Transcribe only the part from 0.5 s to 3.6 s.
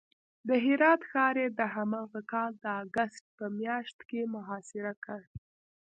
هرات ښار یې د هماغه کال د اګست په